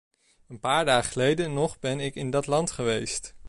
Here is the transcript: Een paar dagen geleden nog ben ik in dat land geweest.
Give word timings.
Een 0.47 0.59
paar 0.59 0.85
dagen 0.85 1.11
geleden 1.11 1.53
nog 1.53 1.79
ben 1.79 1.99
ik 1.99 2.15
in 2.15 2.29
dat 2.29 2.47
land 2.47 2.71
geweest. 2.71 3.35